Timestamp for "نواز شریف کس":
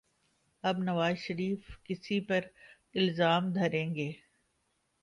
0.79-2.11